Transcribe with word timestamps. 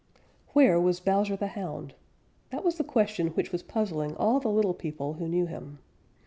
_Where 0.53 0.81
was 0.81 0.99
Bowser 0.99 1.35
the 1.35 1.45
Hound? 1.49 1.93
That 2.49 2.63
was 2.63 2.77
the 2.79 2.83
question 2.83 3.27
which 3.35 3.51
was 3.51 3.61
puzzling 3.61 4.15
all 4.15 4.39
the 4.39 4.47
little 4.49 4.73
people 4.73 5.13
who 5.13 5.27
knew 5.27 5.45
him. 5.45 5.77